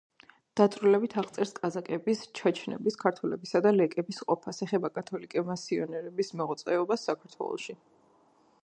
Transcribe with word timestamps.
დაწვრილებით 0.59 1.13
აღწერს 1.21 1.51
კაზაკების, 1.57 2.23
ჩაჩნების, 2.39 2.97
ქართველებისა 3.03 3.61
და 3.67 3.75
ლეკების 3.77 4.23
ყოფას, 4.31 4.63
ეხება 4.69 4.93
კათოლიკე 4.97 5.45
მისიონერების 5.53 6.37
მოღვაწეობას 6.41 7.09
საქართველოში. 7.13 7.81